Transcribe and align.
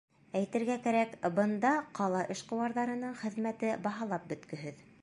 Әйтергә 0.37 0.77
кәрәк, 0.85 1.13
бында 1.39 1.75
ҡала 2.01 2.25
эшҡыуарҙарының 2.37 3.17
хеҙмәте 3.25 3.75
баһалап 3.89 4.29
бөткөһөҙ. 4.35 4.87